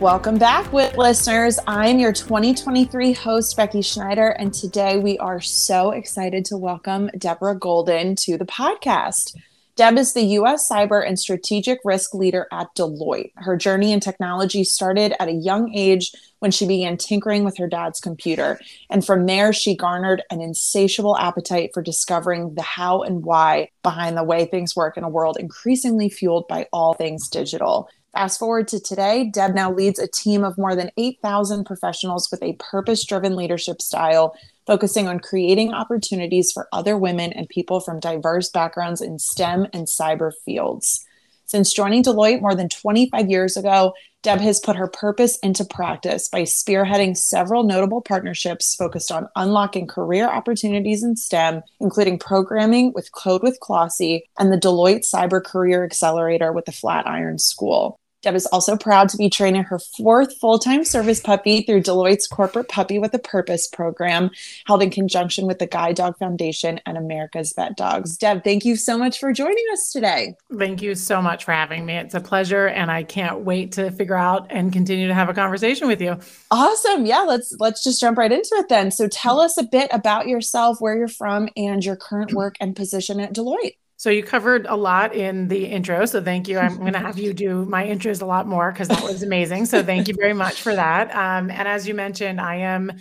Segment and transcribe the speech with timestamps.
[0.00, 1.58] Welcome back, WIT listeners.
[1.66, 7.54] I'm your 2023 host, Becky Schneider, and today we are so excited to welcome Deborah
[7.54, 9.36] Golden to the podcast.
[9.76, 13.32] Deb is the US cyber and strategic risk leader at Deloitte.
[13.36, 17.68] Her journey in technology started at a young age when she began tinkering with her
[17.68, 18.58] dad's computer.
[18.88, 24.16] And from there, she garnered an insatiable appetite for discovering the how and why behind
[24.16, 27.90] the way things work in a world increasingly fueled by all things digital.
[28.12, 32.42] Fast forward to today, Deb now leads a team of more than 8,000 professionals with
[32.42, 34.34] a purpose driven leadership style,
[34.66, 39.86] focusing on creating opportunities for other women and people from diverse backgrounds in STEM and
[39.86, 41.06] cyber fields.
[41.46, 46.28] Since joining Deloitte more than 25 years ago, Deb has put her purpose into practice
[46.28, 53.10] by spearheading several notable partnerships focused on unlocking career opportunities in STEM, including programming with
[53.12, 57.99] Kode with Klossy and the Deloitte Cyber Career Accelerator with the Flatiron School.
[58.22, 62.26] Deb is also proud to be training her fourth full time service puppy through Deloitte's
[62.26, 64.30] Corporate Puppy with a Purpose program,
[64.66, 68.18] held in conjunction with the Guide Dog Foundation and America's Vet Dogs.
[68.18, 70.34] Deb, thank you so much for joining us today.
[70.56, 71.94] Thank you so much for having me.
[71.94, 75.34] It's a pleasure, and I can't wait to figure out and continue to have a
[75.34, 76.18] conversation with you.
[76.50, 77.06] Awesome.
[77.06, 78.90] Yeah, let's let's just jump right into it then.
[78.90, 82.76] So tell us a bit about yourself, where you're from, and your current work and
[82.76, 83.76] position at Deloitte.
[84.00, 86.06] So you covered a lot in the intro.
[86.06, 86.58] So thank you.
[86.58, 89.66] I'm going to have you do my intros a lot more because that was amazing.
[89.66, 91.14] So thank you very much for that.
[91.14, 92.92] Um, and as you mentioned, I am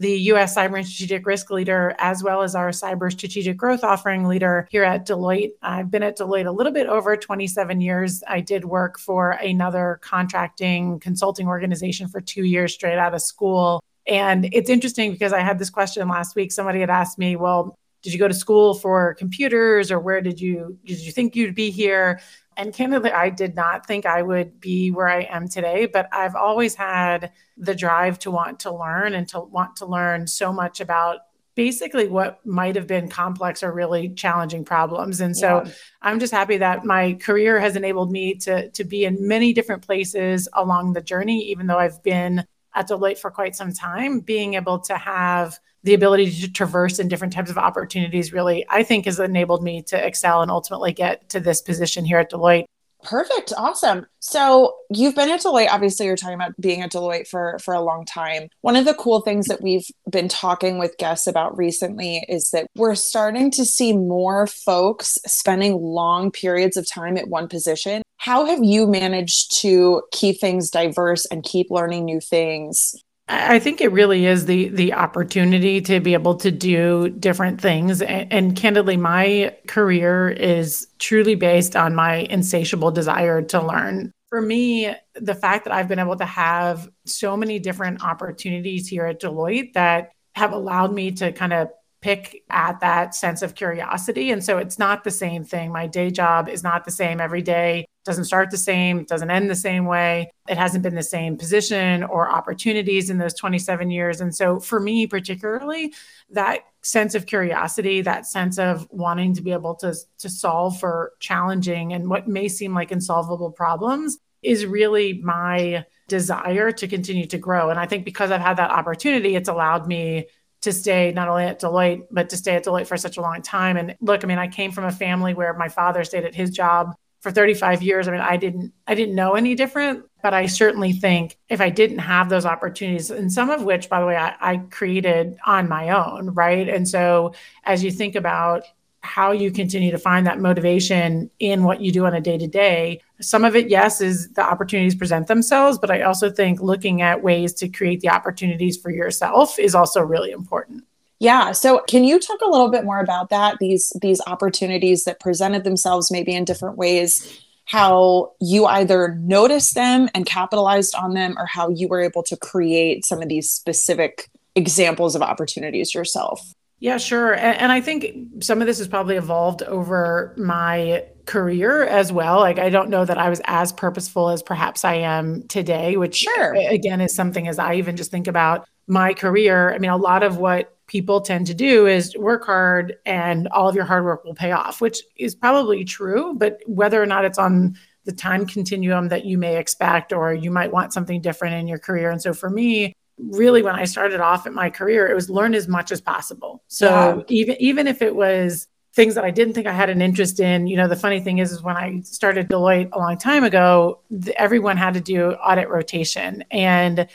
[0.00, 4.24] the US Cyber and Strategic Risk Leader, as well as our Cyber Strategic Growth Offering
[4.24, 5.52] Leader here at Deloitte.
[5.62, 8.24] I've been at Deloitte a little bit over 27 years.
[8.26, 13.80] I did work for another contracting consulting organization for two years straight out of school.
[14.08, 16.50] And it's interesting because I had this question last week.
[16.50, 20.40] Somebody had asked me, well, did you go to school for computers or where did
[20.40, 22.20] you did you think you'd be here
[22.56, 26.34] and candidly i did not think i would be where i am today but i've
[26.34, 30.80] always had the drive to want to learn and to want to learn so much
[30.80, 31.20] about
[31.54, 35.72] basically what might have been complex or really challenging problems and so yeah.
[36.02, 39.84] i'm just happy that my career has enabled me to to be in many different
[39.84, 42.44] places along the journey even though i've been
[42.74, 47.08] at deloitte for quite some time being able to have the ability to traverse in
[47.08, 51.28] different types of opportunities really, I think, has enabled me to excel and ultimately get
[51.30, 52.64] to this position here at Deloitte.
[53.04, 53.52] Perfect.
[53.56, 54.06] Awesome.
[54.18, 55.68] So you've been at Deloitte.
[55.70, 58.48] Obviously, you're talking about being at Deloitte for, for a long time.
[58.62, 62.66] One of the cool things that we've been talking with guests about recently is that
[62.74, 68.02] we're starting to see more folks spending long periods of time at one position.
[68.16, 72.96] How have you managed to keep things diverse and keep learning new things
[73.30, 78.00] I think it really is the the opportunity to be able to do different things.
[78.00, 84.12] And, and, candidly, my career is truly based on my insatiable desire to learn.
[84.30, 89.06] For me, the fact that I've been able to have so many different opportunities here
[89.06, 91.68] at Deloitte that have allowed me to kind of
[92.00, 94.30] pick at that sense of curiosity.
[94.30, 95.72] And so it's not the same thing.
[95.72, 99.50] My day job is not the same every day doesn't start the same, doesn't end
[99.50, 100.32] the same way.
[100.48, 104.22] It hasn't been the same position or opportunities in those 27 years.
[104.22, 105.92] And so for me, particularly,
[106.30, 111.12] that sense of curiosity, that sense of wanting to be able to, to solve for
[111.20, 117.36] challenging and what may seem like insolvable problems is really my desire to continue to
[117.36, 117.68] grow.
[117.68, 120.28] And I think because I've had that opportunity, it's allowed me
[120.62, 123.42] to stay not only at Deloitte, but to stay at Deloitte for such a long
[123.42, 123.76] time.
[123.76, 126.48] And look, I mean, I came from a family where my father stayed at his
[126.48, 130.46] job for 35 years i mean i didn't i didn't know any different but i
[130.46, 134.16] certainly think if i didn't have those opportunities and some of which by the way
[134.16, 136.68] I, I, created on my own right?
[136.68, 137.34] And so
[137.64, 138.64] as you think about
[139.00, 142.46] how you continue to find that motivation in what you do on a day to
[142.46, 147.00] day some of it yes is the opportunities present themselves but i also think looking
[147.00, 150.84] at ways to create the opportunities for yourself is also really important
[151.20, 151.52] yeah.
[151.52, 153.56] So can you talk a little bit more about that?
[153.58, 160.08] These these opportunities that presented themselves maybe in different ways, how you either noticed them
[160.14, 164.30] and capitalized on them, or how you were able to create some of these specific
[164.54, 166.54] examples of opportunities yourself.
[166.80, 167.32] Yeah, sure.
[167.32, 172.38] And, and I think some of this has probably evolved over my career as well.
[172.38, 176.18] Like I don't know that I was as purposeful as perhaps I am today, which
[176.18, 176.54] sure.
[176.54, 179.74] again is something as I even just think about my career.
[179.74, 183.68] I mean, a lot of what people tend to do is work hard and all
[183.68, 186.34] of your hard work will pay off, which is probably true.
[186.34, 190.50] But whether or not it's on the time continuum that you may expect, or you
[190.50, 192.10] might want something different in your career.
[192.10, 195.54] And so for me, really when I started off in my career, it was learn
[195.54, 196.62] as much as possible.
[196.68, 200.40] So even even if it was things that I didn't think I had an interest
[200.40, 200.66] in.
[200.66, 204.00] You know, the funny thing is, is when I started Deloitte a long time ago,
[204.10, 206.42] th- everyone had to do audit rotation.
[206.50, 207.06] And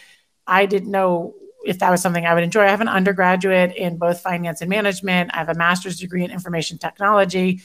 [0.48, 1.34] I didn't know
[1.64, 2.64] if that was something I would enjoy.
[2.64, 5.32] I have an undergraduate in both finance and management.
[5.34, 7.62] I have a master's degree in information technology.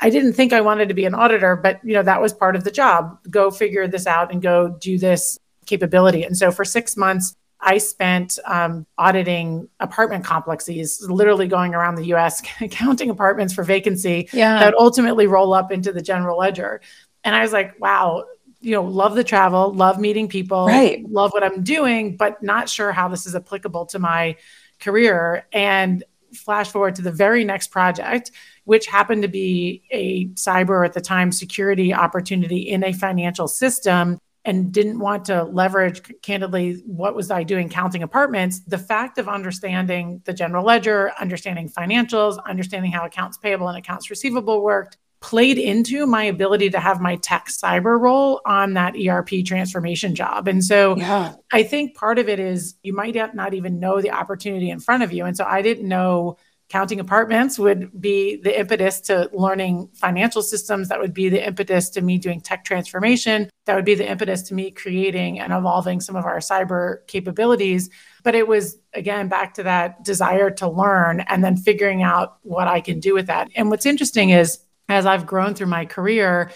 [0.00, 2.56] I didn't think I wanted to be an auditor, but you know, that was part
[2.56, 3.18] of the job.
[3.30, 6.24] Go figure this out and go do this capability.
[6.24, 12.06] And so for six months, I spent um, auditing apartment complexes, literally going around the
[12.14, 14.58] US, counting apartments for vacancy yeah.
[14.58, 16.80] that ultimately roll up into the general ledger.
[17.22, 18.24] And I was like, wow,
[18.62, 21.04] you know, love the travel, love meeting people, right.
[21.08, 24.36] love what I'm doing, but not sure how this is applicable to my
[24.80, 25.46] career.
[25.52, 26.02] And
[26.34, 28.30] flash forward to the very next project,
[28.64, 34.18] which happened to be a cyber at the time security opportunity in a financial system
[34.44, 39.28] and didn't want to leverage candidly what was i doing counting apartments the fact of
[39.28, 45.56] understanding the general ledger understanding financials understanding how accounts payable and accounts receivable worked played
[45.56, 50.64] into my ability to have my tech cyber role on that erp transformation job and
[50.64, 51.32] so yeah.
[51.52, 55.02] i think part of it is you might not even know the opportunity in front
[55.02, 56.36] of you and so i didn't know
[56.72, 60.88] counting apartments would be the impetus to learning financial systems.
[60.88, 63.50] That would be the impetus to me doing tech transformation.
[63.66, 67.90] That would be the impetus to me creating and evolving some of our cyber capabilities.
[68.22, 72.68] But it was, again, back to that desire to learn and then figuring out what
[72.68, 73.50] I can do with that.
[73.54, 74.58] And what's interesting is,
[74.92, 76.50] as I've grown through my career,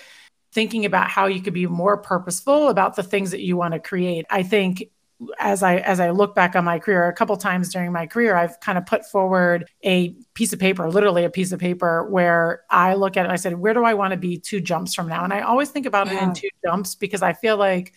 [0.53, 3.81] thinking about how you could be more purposeful about the things that you want to
[3.81, 4.27] create.
[4.31, 4.91] I think
[5.39, 8.37] as I as I look back on my career, a couple times during my career,
[8.37, 12.63] I've kind of put forward a piece of paper, literally a piece of paper, where
[12.71, 13.25] I look at it.
[13.25, 15.41] And I said, "Where do I want to be two jumps from now?" And I
[15.41, 16.17] always think about yeah.
[16.17, 17.95] it in two jumps because I feel like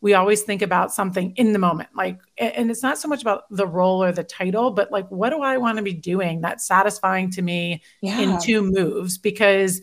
[0.00, 3.44] we always think about something in the moment, like, and it's not so much about
[3.50, 6.66] the role or the title, but like, what do I want to be doing that's
[6.66, 8.20] satisfying to me yeah.
[8.20, 9.18] in two moves?
[9.18, 9.80] Because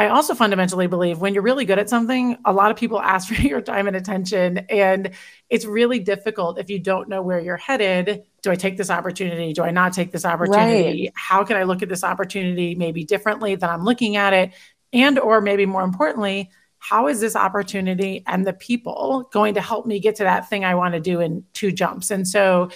[0.00, 3.28] I also fundamentally believe when you're really good at something, a lot of people ask
[3.28, 4.58] for your time and attention.
[4.70, 5.10] And
[5.50, 8.22] it's really difficult if you don't know where you're headed.
[8.40, 9.52] Do I take this opportunity?
[9.52, 11.02] Do I not take this opportunity?
[11.02, 11.12] Right.
[11.14, 14.52] How can I look at this opportunity maybe differently than I'm looking at it?
[14.94, 19.86] And, or maybe more importantly, how is this opportunity and the people going to help
[19.86, 22.10] me get to that thing I want to do in two jumps?
[22.10, 22.70] And so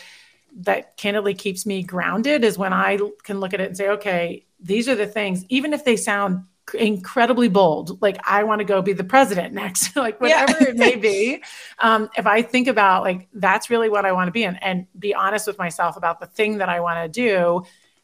[0.58, 4.44] that candidly keeps me grounded is when I can look at it and say, okay,
[4.60, 8.80] these are the things, even if they sound incredibly bold like i want to go
[8.80, 10.68] be the president next like whatever yeah.
[10.68, 11.42] it may be
[11.80, 14.86] um, if i think about like that's really what i want to be in and
[14.98, 17.62] be honest with myself about the thing that i want to do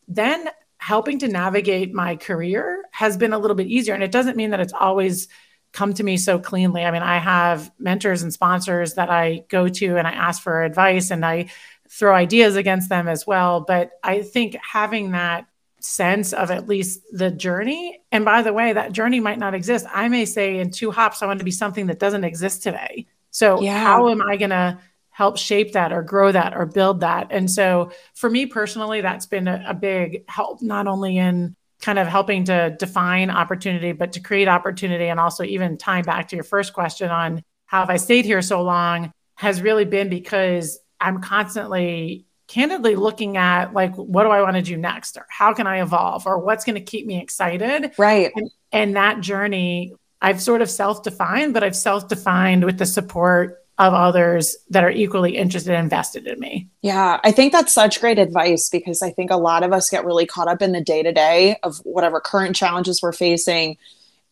[0.09, 4.37] then helping to navigate my career has been a little bit easier and it doesn't
[4.37, 5.27] mean that it's always
[5.73, 9.69] come to me so cleanly i mean i have mentors and sponsors that i go
[9.69, 11.49] to and i ask for advice and i
[11.89, 15.47] throw ideas against them as well but i think having that
[15.81, 18.01] sense of at least the journey.
[18.13, 19.87] And by the way, that journey might not exist.
[19.93, 23.07] I may say in two hops, I want to be something that doesn't exist today.
[23.31, 23.83] So, yeah.
[23.83, 24.79] how am I going to
[25.11, 27.29] help shape that or grow that or build that?
[27.31, 31.99] And so, for me personally, that's been a, a big help, not only in kind
[31.99, 35.07] of helping to define opportunity, but to create opportunity.
[35.07, 38.43] And also, even tying back to your first question on how have I stayed here
[38.43, 44.43] so long has really been because I'm constantly candidly looking at like what do i
[44.43, 45.17] want to do next?
[45.17, 46.27] Or how can i evolve?
[46.27, 47.93] Or what's going to keep me excited?
[47.97, 48.33] Right.
[48.35, 53.95] And, and that journey i've sort of self-defined but i've self-defined with the support of
[53.95, 56.69] others that are equally interested and invested in me.
[56.83, 60.05] Yeah, I think that's such great advice because I think a lot of us get
[60.05, 63.77] really caught up in the day to day of whatever current challenges we're facing.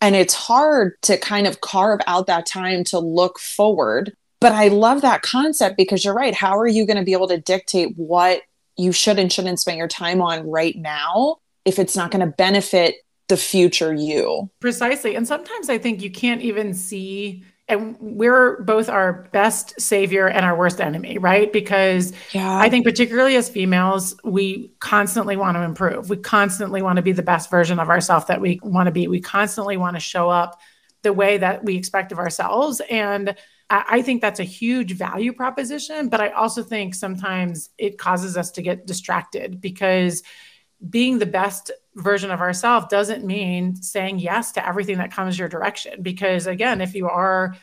[0.00, 4.68] And it's hard to kind of carve out that time to look forward but I
[4.68, 6.34] love that concept because you're right.
[6.34, 8.42] How are you going to be able to dictate what
[8.76, 12.32] you should and shouldn't spend your time on right now if it's not going to
[12.32, 12.96] benefit
[13.28, 14.48] the future you?
[14.60, 15.16] Precisely.
[15.16, 20.44] And sometimes I think you can't even see and we're both our best savior and
[20.46, 21.52] our worst enemy, right?
[21.52, 22.58] Because yeah.
[22.58, 26.08] I think, particularly as females, we constantly want to improve.
[26.08, 29.06] We constantly want to be the best version of ourselves that we want to be.
[29.06, 30.58] We constantly want to show up
[31.02, 32.80] the way that we expect of ourselves.
[32.90, 33.36] And
[33.70, 38.50] I think that's a huge value proposition, but I also think sometimes it causes us
[38.52, 40.22] to get distracted because
[40.88, 45.48] being the best version of ourselves doesn't mean saying yes to everything that comes your
[45.48, 46.02] direction.
[46.02, 47.56] Because again, if you are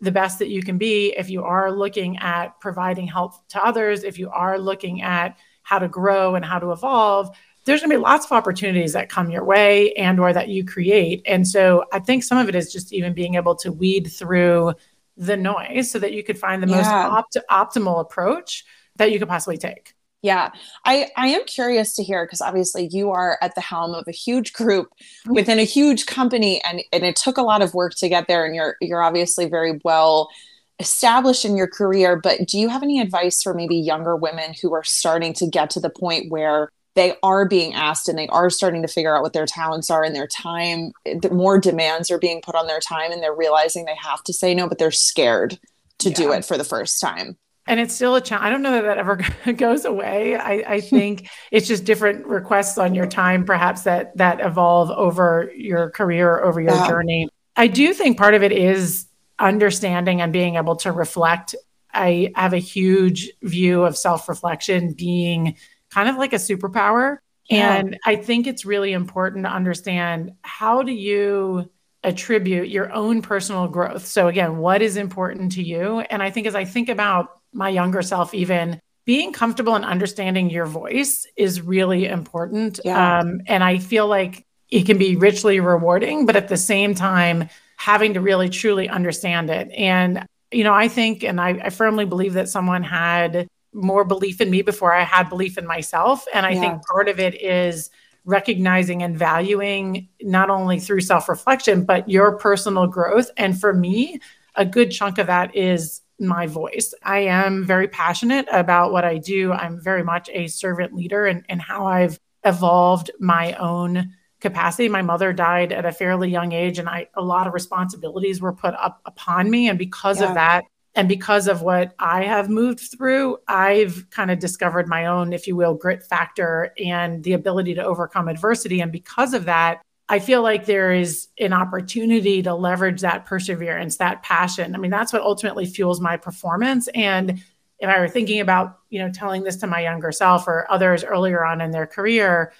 [0.00, 4.02] the best that you can be, if you are looking at providing help to others,
[4.02, 7.96] if you are looking at how to grow and how to evolve, there's going to
[7.96, 11.22] be lots of opportunities that come your way and or that you create.
[11.26, 14.74] And so I think some of it is just even being able to weed through
[15.16, 16.76] the noise so that you could find the yeah.
[16.76, 18.64] most opt- optimal approach
[18.96, 19.94] that you could possibly take.
[20.22, 20.50] Yeah,
[20.84, 24.12] I, I am curious to hear because obviously you are at the helm of a
[24.12, 25.34] huge group mm-hmm.
[25.34, 28.44] within a huge company, and, and it took a lot of work to get there.
[28.44, 30.30] And you're you're obviously very well
[30.78, 32.16] established in your career.
[32.16, 35.70] But do you have any advice for maybe younger women who are starting to get
[35.70, 39.22] to the point where they are being asked and they are starting to figure out
[39.22, 40.92] what their talents are and their time
[41.30, 44.54] more demands are being put on their time and they're realizing they have to say
[44.54, 45.58] no but they're scared
[45.98, 46.16] to yeah.
[46.16, 48.46] do it for the first time and it's still a challenge.
[48.46, 50.36] I don't know that that ever goes away.
[50.36, 55.50] I, I think it's just different requests on your time, perhaps that that evolve over
[55.56, 56.88] your career, over your yeah.
[56.88, 57.28] journey.
[57.56, 59.06] I do think part of it is
[59.38, 61.54] understanding and being able to reflect.
[61.92, 65.56] I have a huge view of self reflection being
[65.90, 67.18] kind of like a superpower.
[67.48, 67.74] Yeah.
[67.74, 71.70] And I think it's really important to understand how do you
[72.04, 74.06] attribute your own personal growth.
[74.06, 76.00] So again, what is important to you?
[76.00, 80.48] And I think as I think about my younger self even being comfortable and understanding
[80.48, 82.78] your voice is really important.
[82.84, 83.18] Yeah.
[83.18, 87.48] Um, and I feel like it can be richly rewarding, but at the same time,
[87.76, 89.70] having to really truly understand it.
[89.76, 94.40] And, you know, I think, and I, I firmly believe that someone had more belief
[94.40, 96.24] in me before I had belief in myself.
[96.32, 96.60] And I yeah.
[96.60, 97.90] think part of it is
[98.24, 103.30] recognizing and valuing not only through self reflection, but your personal growth.
[103.36, 104.20] And for me,
[104.54, 106.94] a good chunk of that is my voice.
[107.02, 109.52] I am very passionate about what I do.
[109.52, 114.88] I'm very much a servant leader and, and how I've evolved my own capacity.
[114.88, 118.52] My mother died at a fairly young age, and I a lot of responsibilities were
[118.52, 119.68] put up upon me.
[119.68, 120.28] And because yeah.
[120.28, 120.64] of that,
[120.94, 125.46] and because of what I have moved through, I've kind of discovered my own, if
[125.46, 128.80] you will, grit factor and the ability to overcome adversity.
[128.80, 129.80] And because of that,
[130.12, 134.74] I feel like there is an opportunity to leverage that perseverance, that passion.
[134.74, 136.86] I mean, that's what ultimately fuels my performance.
[136.88, 137.42] And
[137.78, 141.02] if I were thinking about, you know, telling this to my younger self or others
[141.02, 142.52] earlier on in their career,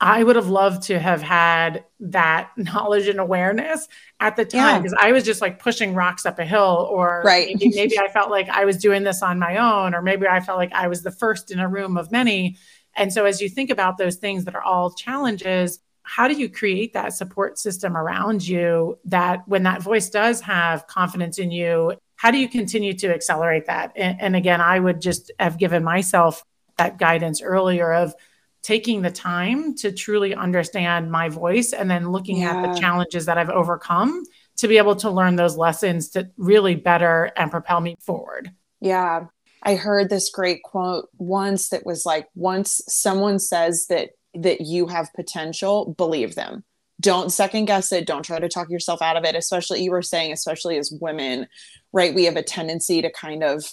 [0.00, 3.86] I would have loved to have had that knowledge and awareness
[4.18, 5.06] at the time because yeah.
[5.06, 7.46] I was just like pushing rocks up a hill, or right.
[7.46, 10.40] maybe, maybe I felt like I was doing this on my own, or maybe I
[10.40, 12.56] felt like I was the first in a room of many.
[12.96, 15.78] And so, as you think about those things that are all challenges,
[16.08, 20.86] how do you create that support system around you that when that voice does have
[20.86, 23.92] confidence in you, how do you continue to accelerate that?
[23.94, 26.42] And, and again, I would just have given myself
[26.78, 28.14] that guidance earlier of
[28.62, 32.56] taking the time to truly understand my voice and then looking yeah.
[32.56, 34.24] at the challenges that I've overcome
[34.56, 38.50] to be able to learn those lessons to really better and propel me forward.
[38.80, 39.26] Yeah.
[39.62, 44.86] I heard this great quote once that was like once someone says that that you
[44.86, 46.64] have potential, believe them.
[47.00, 48.06] Don't second guess it.
[48.06, 51.46] Don't try to talk yourself out of it, especially you were saying, especially as women,
[51.92, 52.14] right?
[52.14, 53.64] We have a tendency to kind of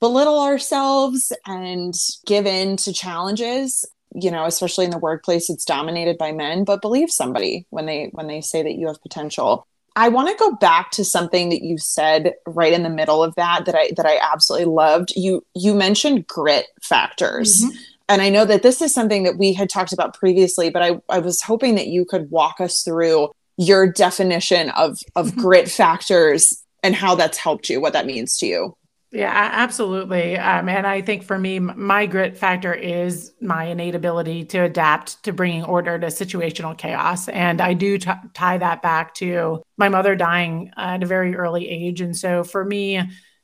[0.00, 1.94] belittle ourselves and
[2.26, 6.82] give in to challenges you know especially in the workplace it's dominated by men but
[6.82, 9.66] believe somebody when they when they say that you have potential
[9.96, 13.34] i want to go back to something that you said right in the middle of
[13.36, 17.76] that that i that i absolutely loved you you mentioned grit factors mm-hmm.
[18.08, 21.00] And i know that this is something that we had talked about previously but i
[21.08, 25.40] i was hoping that you could walk us through your definition of of mm-hmm.
[25.40, 28.76] grit factors and how that's helped you what that means to you
[29.14, 30.38] yeah, absolutely.
[30.38, 35.22] Um, and I think for me, my grit factor is my innate ability to adapt
[35.24, 37.28] to bringing order to situational chaos.
[37.28, 41.68] And I do t- tie that back to my mother dying at a very early
[41.68, 42.00] age.
[42.00, 43.02] And so for me,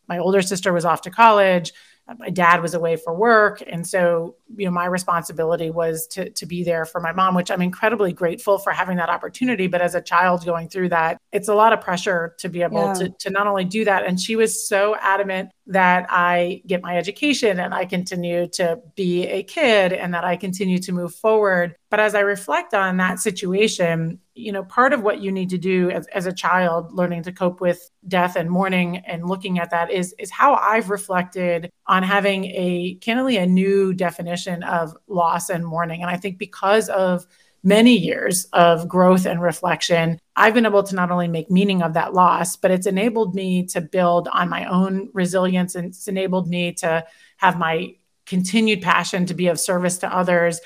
[0.09, 1.75] my older sister was off to college
[2.19, 3.63] my dad was away for work.
[3.67, 7.51] And so you know my responsibility was to to be there for my mom which
[7.51, 9.67] i'm incredibly grateful for having that opportunity.
[9.67, 12.87] But as a child going through that it's a lot of pressure to be able
[12.87, 12.95] yeah.
[12.95, 14.05] to to not only do that.
[14.07, 19.27] And she was so adamant that i get my education and i continue to be
[19.27, 23.19] a kid and that i continue to move forward but as i reflect on that
[23.19, 27.23] situation you know part of what you need to do as, as a child learning
[27.23, 31.71] to cope with death and mourning and looking at that is is how i've reflected
[31.87, 36.03] on having a candidly a new definition of loss and mourning.
[36.03, 37.27] And i think because of
[37.65, 41.95] many years of growth and reflection i've been able to not only make meaning of
[41.95, 46.49] that loss but it's enabled me to build on my own resilience and it's enabled
[46.49, 47.05] me to
[47.37, 47.95] have my
[48.27, 50.61] continued passion to be of service to others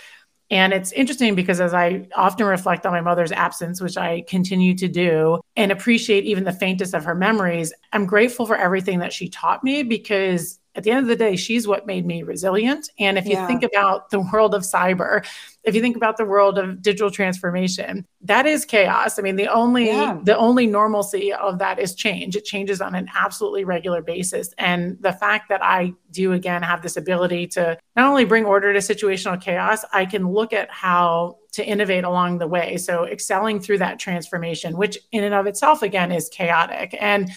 [0.52, 4.76] and it's interesting because as I often reflect on my mother's absence, which I continue
[4.76, 9.14] to do, and appreciate even the faintest of her memories, I'm grateful for everything that
[9.14, 12.91] she taught me because at the end of the day, she's what made me resilient.
[12.99, 13.47] And if you yeah.
[13.47, 15.25] think about the world of cyber,
[15.64, 19.19] if you think about the world of digital transformation, that is chaos.
[19.19, 20.19] I mean, the only yeah.
[20.23, 22.37] the only normalcy of that is change.
[22.37, 24.55] It changes on an absolutely regular basis.
[24.59, 28.73] And the fact that I do again have this ability to not only bring order
[28.73, 32.79] to situational chaos, I can look at how to innovate along the way.
[32.79, 36.97] So excelling through that transformation, which in and of itself again is chaotic.
[36.99, 37.31] And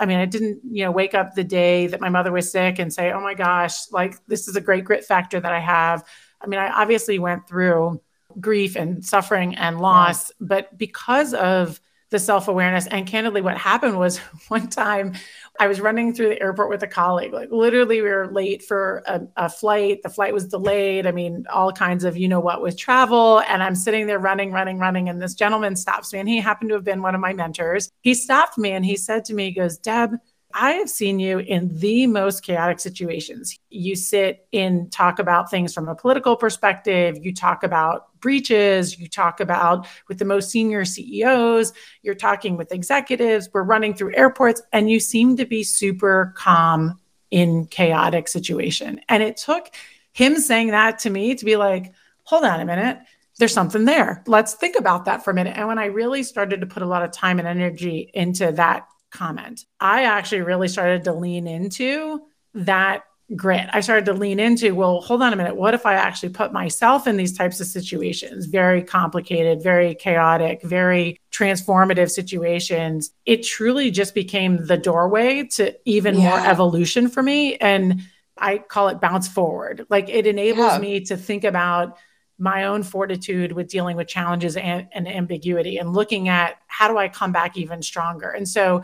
[0.00, 2.78] I mean, I didn't, you know, wake up the day that my mother was sick
[2.78, 6.04] and say, "Oh my gosh, like this is a great grit factor that I have."
[6.40, 8.00] I mean, I obviously went through
[8.40, 10.34] grief and suffering and loss, yeah.
[10.40, 11.80] but because of
[12.10, 12.86] the self awareness.
[12.86, 15.14] And candidly, what happened was one time
[15.58, 17.32] I was running through the airport with a colleague.
[17.32, 20.02] Like literally, we were late for a, a, flight.
[20.02, 21.06] The flight was delayed.
[21.06, 23.40] I mean, all kinds of you know what with travel.
[23.40, 25.08] And I'm sitting there running, running, running.
[25.08, 26.18] And this gentleman stops me.
[26.18, 27.90] And he happened to have been one of my mentors.
[28.00, 30.12] He stopped me and he said to me, he goes, Deb,
[30.54, 33.58] I have seen you in the most chaotic situations.
[33.70, 37.18] You sit and talk about things from a political perspective.
[37.20, 38.98] You talk about breaches.
[38.98, 41.72] You talk about with the most senior CEOs.
[42.02, 43.48] You're talking with executives.
[43.52, 46.98] We're running through airports, and you seem to be super calm
[47.30, 49.00] in chaotic situation.
[49.08, 49.70] And it took
[50.12, 51.92] him saying that to me to be like,
[52.24, 52.98] hold on a minute.
[53.38, 54.22] There's something there.
[54.26, 55.56] Let's think about that for a minute.
[55.56, 58.86] And when I really started to put a lot of time and energy into that
[59.10, 59.64] comment.
[59.80, 62.22] I actually really started to lean into
[62.54, 63.04] that
[63.36, 63.68] grit.
[63.72, 65.56] I started to lean into, well, hold on a minute.
[65.56, 68.46] What if I actually put myself in these types of situations?
[68.46, 73.12] Very complicated, very chaotic, very transformative situations.
[73.26, 76.30] It truly just became the doorway to even yeah.
[76.30, 77.56] more evolution for me.
[77.56, 78.02] And
[78.36, 79.86] I call it bounce forward.
[79.88, 80.78] Like it enables yeah.
[80.78, 81.98] me to think about
[82.40, 86.96] my own fortitude with dealing with challenges and, and, ambiguity and looking at how do
[86.96, 88.30] I come back even stronger.
[88.30, 88.82] And so,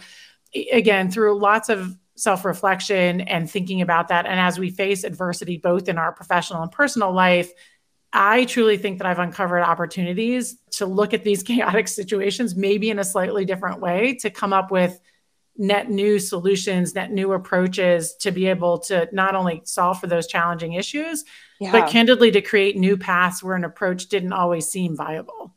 [0.72, 5.56] again, through lots of self reflection and thinking about that, and as we face adversity
[5.56, 7.50] both in our professional and personal life,
[8.12, 12.98] I truly think that I've uncovered opportunities to look at these chaotic situations maybe in
[12.98, 15.00] a slightly different way to come up with
[15.58, 20.26] net new solutions, net new approaches to be able to not only solve for those
[20.26, 21.24] challenging issues,
[21.60, 21.72] yeah.
[21.72, 25.54] but candidly to create new paths where an approach didn't always seem viable.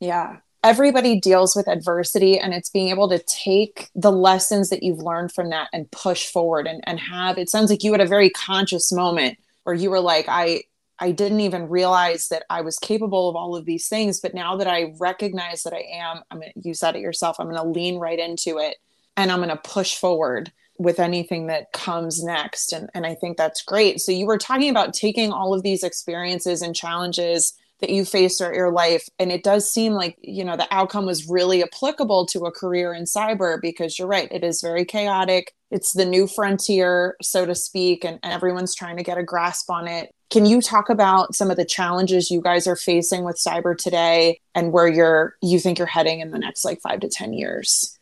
[0.00, 0.38] Yeah.
[0.64, 5.32] Everybody deals with adversity, and it's being able to take the lessons that you've learned
[5.32, 8.30] from that and push forward and, and have it sounds like you had a very
[8.30, 10.62] conscious moment where you were like, I,
[10.98, 14.20] I didn't even realize that I was capable of all of these things.
[14.20, 17.36] But now that I recognize that I am, I'm going to, you said it yourself,
[17.38, 18.76] I'm going to lean right into it
[19.16, 22.72] and I'm going to push forward with anything that comes next.
[22.72, 24.00] And, and I think that's great.
[24.00, 28.38] So you were talking about taking all of these experiences and challenges that you face
[28.38, 29.08] throughout your life.
[29.18, 32.92] And it does seem like, you know, the outcome was really applicable to a career
[32.92, 35.52] in cyber because you're right, it is very chaotic.
[35.70, 39.70] It's the new frontier, so to speak, and, and everyone's trying to get a grasp
[39.70, 40.10] on it.
[40.30, 44.40] Can you talk about some of the challenges you guys are facing with cyber today
[44.54, 47.97] and where you're you think you're heading in the next like five to 10 years?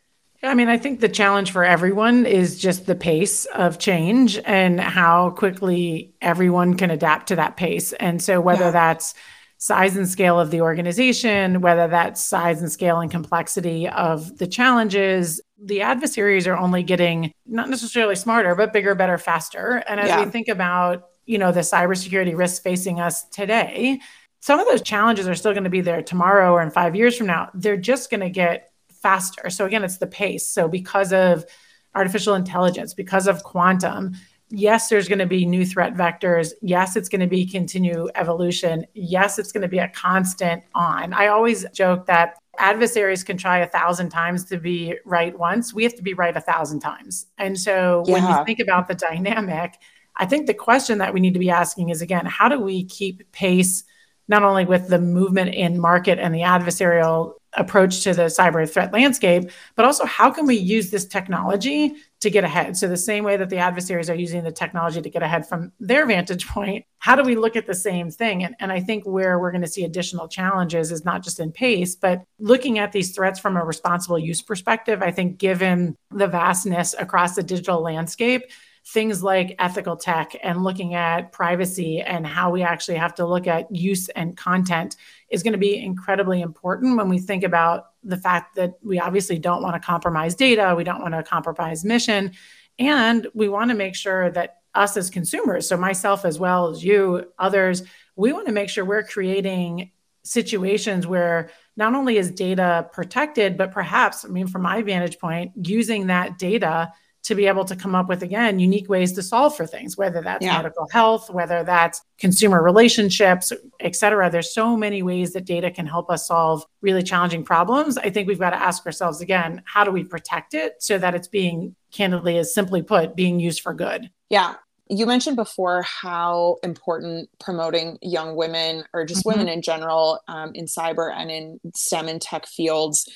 [0.46, 4.80] I mean, I think the challenge for everyone is just the pace of change and
[4.80, 7.92] how quickly everyone can adapt to that pace.
[7.94, 8.70] And so, whether yeah.
[8.70, 9.14] that's
[9.58, 14.46] size and scale of the organization, whether that's size and scale and complexity of the
[14.46, 19.82] challenges, the adversaries are only getting not necessarily smarter, but bigger, better, faster.
[19.88, 20.24] And as yeah.
[20.24, 24.00] we think about, you know, the cybersecurity risks facing us today,
[24.40, 27.16] some of those challenges are still going to be there tomorrow or in five years
[27.16, 27.50] from now.
[27.54, 28.70] They're just going to get
[29.06, 29.50] faster.
[29.50, 30.44] So again, it's the pace.
[30.44, 31.46] So because of
[31.94, 34.14] artificial intelligence, because of quantum,
[34.50, 36.50] yes, there's going to be new threat vectors.
[36.60, 38.84] Yes, it's going to be continue evolution.
[38.94, 41.12] Yes, it's going to be a constant on.
[41.12, 45.72] I always joke that adversaries can try a thousand times to be right once.
[45.72, 47.26] We have to be right a thousand times.
[47.38, 48.12] And so yeah.
[48.12, 49.78] when you think about the dynamic,
[50.16, 52.84] I think the question that we need to be asking is again, how do we
[52.86, 53.84] keep pace
[54.26, 58.92] not only with the movement in market and the adversarial approach to the cyber threat
[58.92, 62.76] landscape, but also how can we use this technology to get ahead?
[62.76, 65.72] So, the same way that the adversaries are using the technology to get ahead from
[65.80, 68.44] their vantage point, how do we look at the same thing?
[68.44, 71.52] And, and I think where we're going to see additional challenges is not just in
[71.52, 75.02] pace, but looking at these threats from a responsible use perspective.
[75.02, 78.42] I think, given the vastness across the digital landscape,
[78.88, 83.48] things like ethical tech and looking at privacy and how we actually have to look
[83.48, 84.94] at use and content
[85.28, 89.40] is going to be incredibly important when we think about the fact that we obviously
[89.40, 92.30] don't want to compromise data, we don't want to compromise mission,
[92.78, 96.84] and we want to make sure that us as consumers, so myself as well as
[96.84, 97.82] you, others,
[98.14, 99.90] we want to make sure we're creating
[100.22, 105.52] situations where not only is data protected, but perhaps, I mean, from my vantage point,
[105.56, 106.92] using that data
[107.26, 110.22] to be able to come up with again unique ways to solve for things whether
[110.22, 110.56] that's yeah.
[110.56, 115.86] medical health whether that's consumer relationships et cetera there's so many ways that data can
[115.86, 119.82] help us solve really challenging problems i think we've got to ask ourselves again how
[119.82, 123.74] do we protect it so that it's being candidly as simply put being used for
[123.74, 124.54] good yeah
[124.88, 129.40] you mentioned before how important promoting young women or just mm-hmm.
[129.40, 133.10] women in general um, in cyber and in STEM and tech fields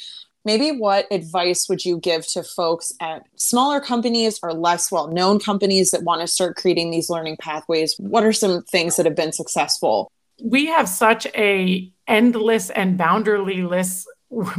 [0.44, 5.38] maybe what advice would you give to folks at smaller companies or less well known
[5.38, 7.94] companies that want to start creating these learning pathways?
[7.98, 10.10] What are some things that have been successful?
[10.42, 14.04] We have such a endless and boundaryless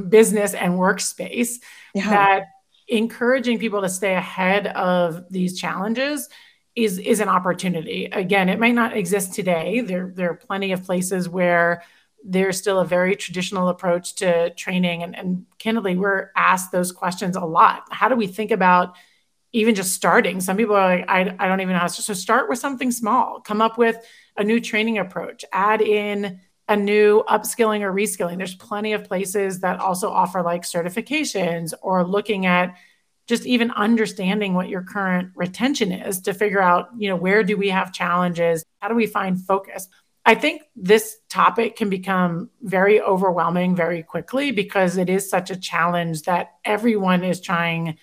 [0.10, 1.60] business and workspace
[1.94, 2.10] yeah.
[2.10, 2.44] that
[2.88, 6.30] encouraging people to stay ahead of these challenges
[6.76, 8.06] is is an opportunity.
[8.06, 9.82] Again it might not exist today.
[9.82, 11.84] There there are plenty of places where
[12.24, 15.04] there's still a very traditional approach to training.
[15.04, 17.84] And, and candidly, we're asked those questions a lot.
[17.90, 18.96] How do we think about
[19.54, 20.40] even just starting?
[20.40, 22.02] Some people are like, I, I don't even know how to.
[22.02, 23.98] So start with something small, come up with
[24.38, 28.38] a new training approach, add in a new upskilling or reskilling.
[28.38, 32.78] There's plenty of places that also offer like certifications or looking at
[33.28, 37.58] just even understanding what your current retention is to figure out, you know, where do
[37.58, 38.64] we have challenges?
[38.80, 39.88] How do we find focus?
[40.26, 45.56] I think this topic can become very overwhelming very quickly because it is such a
[45.56, 47.98] challenge that everyone is trying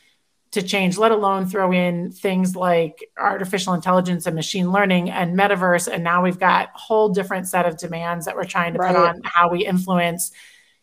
[0.50, 5.92] to change, let alone throw in things like artificial intelligence and machine learning and metaverse.
[5.92, 8.94] And now we've got a whole different set of demands that we're trying to right.
[8.94, 10.32] put on how we influence.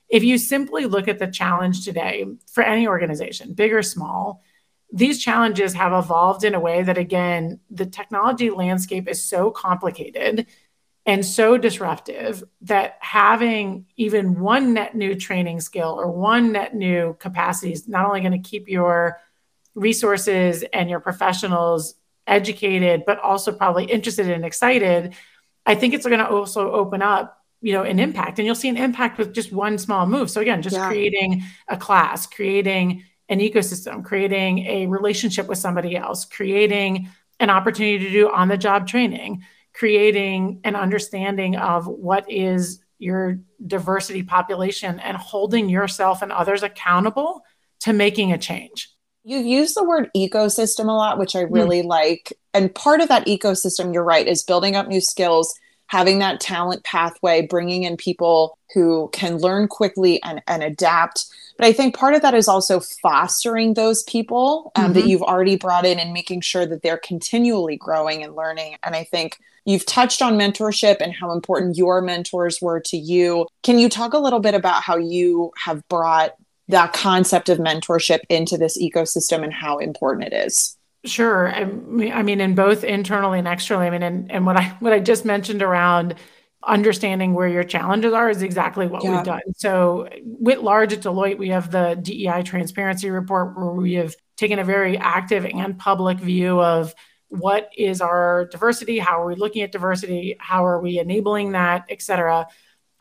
[0.07, 4.43] If you simply look at the challenge today for any organization, big or small,
[4.93, 10.45] these challenges have evolved in a way that, again, the technology landscape is so complicated
[11.05, 17.15] and so disruptive that having even one net new training skill or one net new
[17.19, 19.19] capacity is not only going to keep your
[19.75, 21.95] resources and your professionals
[22.27, 25.13] educated but also probably interested and excited
[25.65, 28.69] i think it's going to also open up you know an impact and you'll see
[28.69, 30.87] an impact with just one small move so again just yeah.
[30.87, 37.99] creating a class creating an ecosystem creating a relationship with somebody else creating an opportunity
[38.05, 39.43] to do on the job training
[39.75, 47.43] creating an understanding of what is your diversity population and holding yourself and others accountable
[47.81, 48.89] to making a change.
[49.25, 51.53] You use the word ecosystem a lot, which I hmm.
[51.53, 51.87] really mm.
[51.87, 52.31] like.
[52.53, 55.53] And part of that ecosystem, you're right, is building up new skills,
[55.87, 61.25] having that talent pathway, bringing in people who can learn quickly and, and adapt.
[61.57, 64.93] But I think part of that is also fostering those people um, mm-hmm.
[64.93, 68.77] that you've already brought in and making sure that they're continually growing and learning.
[68.83, 73.47] And I think You've touched on mentorship and how important your mentors were to you.
[73.63, 76.35] Can you talk a little bit about how you have brought
[76.67, 80.77] that concept of mentorship into this ecosystem and how important it is?
[81.05, 81.53] Sure.
[81.53, 83.87] I mean, I mean, in both internally and externally.
[83.87, 86.15] I mean, and, and what I what I just mentioned around
[86.63, 89.15] understanding where your challenges are is exactly what yeah.
[89.15, 89.41] we've done.
[89.55, 94.59] So, with large at Deloitte, we have the DEI transparency report where we have taken
[94.59, 96.93] a very active and public view of
[97.29, 98.99] what is our diversity?
[98.99, 100.35] How are we looking at diversity?
[100.39, 102.47] How are we enabling that et cetera?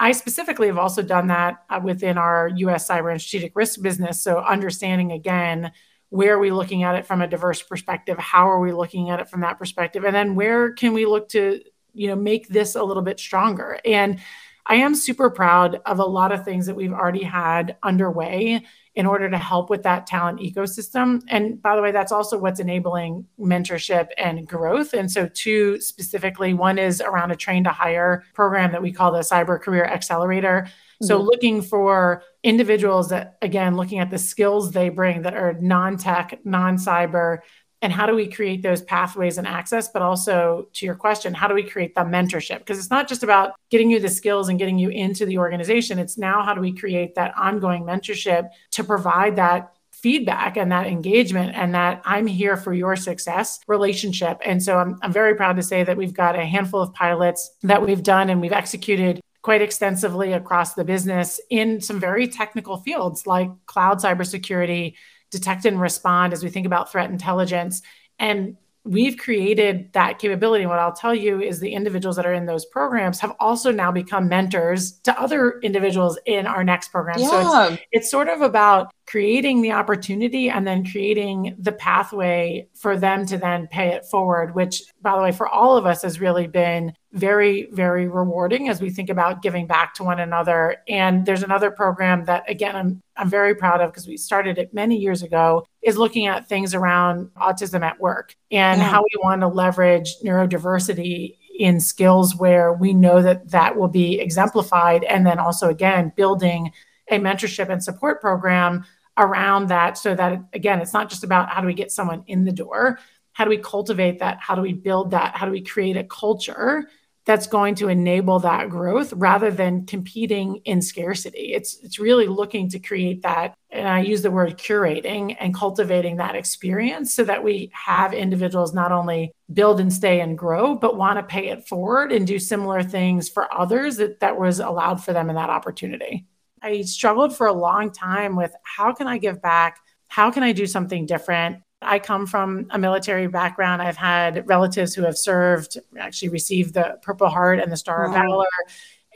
[0.00, 4.22] I specifically have also done that uh, within our us cyber and strategic risk business.
[4.22, 5.72] So understanding again
[6.10, 8.16] where are we looking at it from a diverse perspective?
[8.18, 10.04] How are we looking at it from that perspective?
[10.04, 11.60] And then where can we look to
[11.92, 13.78] you know make this a little bit stronger?
[13.84, 14.20] And
[14.66, 18.64] i am super proud of a lot of things that we've already had underway
[18.96, 21.20] in order to help with that talent ecosystem.
[21.28, 24.92] And by the way, that's also what's enabling mentorship and growth.
[24.92, 29.12] And so, two specifically, one is around a train to hire program that we call
[29.12, 30.62] the Cyber Career Accelerator.
[30.66, 31.06] Mm-hmm.
[31.06, 35.96] So, looking for individuals that, again, looking at the skills they bring that are non
[35.96, 37.38] tech, non cyber,
[37.84, 41.46] and how do we create those pathways and access but also to your question how
[41.46, 44.58] do we create the mentorship because it's not just about getting you the skills and
[44.58, 48.82] getting you into the organization it's now how do we create that ongoing mentorship to
[48.82, 54.38] provide that feedback and that engagement and that I'm here for your success relationship.
[54.44, 57.50] And so I'm, I'm very proud to say that we've got a handful of pilots
[57.62, 62.78] that we've done and we've executed quite extensively across the business in some very technical
[62.78, 64.94] fields like cloud cybersecurity,
[65.34, 67.82] detect and respond as we think about threat intelligence.
[68.18, 70.62] And we've created that capability.
[70.62, 73.72] And what I'll tell you is the individuals that are in those programs have also
[73.72, 77.18] now become mentors to other individuals in our next program.
[77.18, 77.28] Yeah.
[77.28, 82.96] So it's, it's sort of about creating the opportunity and then creating the pathway for
[82.96, 86.20] them to then pay it forward, which, by the way, for all of us has
[86.20, 90.76] really been very, very rewarding as we think about giving back to one another.
[90.88, 94.74] And there's another program that, again, I'm, I'm very proud of because we started it
[94.74, 98.88] many years ago, is looking at things around autism at work and yeah.
[98.88, 104.18] how we want to leverage neurodiversity in skills where we know that that will be
[104.18, 105.04] exemplified.
[105.04, 106.72] And then also, again, building
[107.08, 108.84] a mentorship and support program
[109.16, 112.44] around that so that, again, it's not just about how do we get someone in
[112.44, 112.98] the door,
[113.34, 114.38] how do we cultivate that?
[114.40, 115.36] How do we build that?
[115.36, 116.88] How do we create a culture
[117.24, 121.52] that's going to enable that growth rather than competing in scarcity?
[121.54, 126.18] It's it's really looking to create that and I use the word curating and cultivating
[126.18, 130.96] that experience so that we have individuals not only build and stay and grow, but
[130.96, 135.02] want to pay it forward and do similar things for others that, that was allowed
[135.02, 136.24] for them in that opportunity.
[136.62, 139.80] I struggled for a long time with how can I give back?
[140.06, 141.63] How can I do something different?
[141.84, 143.82] I come from a military background.
[143.82, 148.06] I've had relatives who have served, actually received the Purple Heart and the Star wow.
[148.06, 148.46] of Valor.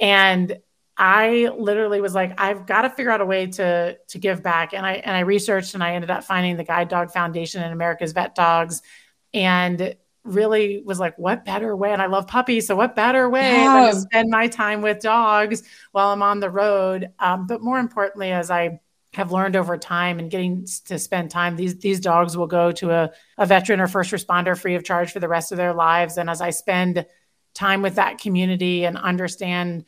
[0.01, 0.59] And
[0.97, 4.75] I literally was like, I've got to figure out a way to to give back.
[4.75, 7.73] And I and I researched and I ended up finding the Guide Dog Foundation and
[7.73, 8.83] America's Vet Dogs.
[9.33, 11.93] And really was like, what better way?
[11.93, 12.67] And I love puppies.
[12.67, 13.83] So what better way yeah.
[13.83, 17.11] than to spend my time with dogs while I'm on the road?
[17.19, 18.81] Um, but more importantly, as I
[19.19, 22.93] have learned over time and getting to spend time these these dogs will go to
[22.93, 26.17] a, a veteran or first responder free of charge for the rest of their lives
[26.19, 27.05] and as i spend
[27.53, 29.85] time with that community and understand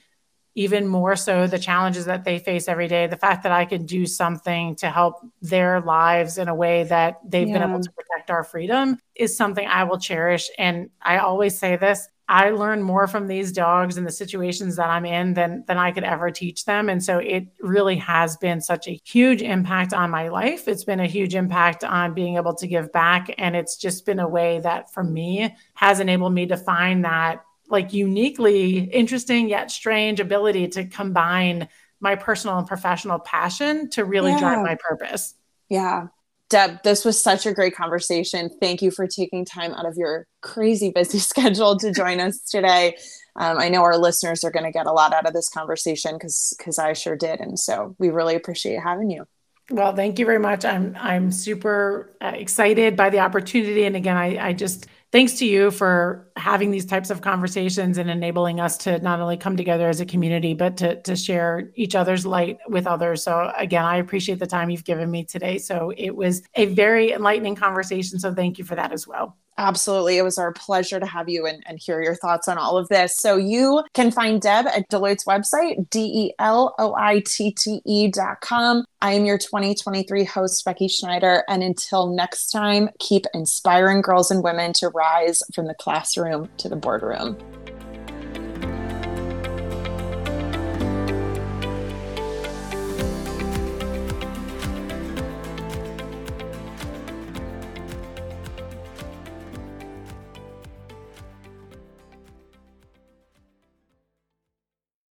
[0.56, 3.86] even more so the challenges that they face every day the fact that i can
[3.86, 7.60] do something to help their lives in a way that they've yeah.
[7.60, 11.76] been able to protect our freedom is something i will cherish and i always say
[11.76, 15.78] this I learn more from these dogs and the situations that I'm in than than
[15.78, 16.88] I could ever teach them.
[16.88, 20.68] And so it really has been such a huge impact on my life.
[20.68, 23.34] It's been a huge impact on being able to give back.
[23.36, 27.44] And it's just been a way that for me has enabled me to find that
[27.68, 31.66] like uniquely interesting yet strange ability to combine
[31.98, 34.38] my personal and professional passion to really yeah.
[34.38, 35.34] drive my purpose.
[35.68, 36.06] Yeah.
[36.50, 38.50] Deb, this was such a great conversation.
[38.60, 42.96] Thank you for taking time out of your crazy busy schedule to join us today.
[43.36, 46.14] Um, I know our listeners are going to get a lot out of this conversation
[46.14, 49.24] because because I sure did, and so we really appreciate having you.
[49.70, 50.64] Well, thank you very much.
[50.64, 55.46] I'm I'm super uh, excited by the opportunity, and again, I I just thanks to
[55.46, 59.88] you for having these types of conversations and enabling us to not only come together
[59.88, 63.22] as a community, but to, to share each other's light with others.
[63.22, 65.58] So, again, I appreciate the time you've given me today.
[65.58, 68.18] So, it was a very enlightening conversation.
[68.18, 69.36] So, thank you for that as well.
[69.58, 70.16] Absolutely.
[70.16, 72.88] It was our pleasure to have you and, and hear your thoughts on all of
[72.88, 73.18] this.
[73.18, 76.48] So you can find Deb at Deloitte's website, D-E-L-O-I-T-T-E
[78.08, 78.84] dot com.
[79.02, 81.44] I am your 2023 host, Becky Schneider.
[81.48, 86.68] And until next time, keep inspiring girls and women to rise from the classroom to
[86.68, 87.36] the boardroom.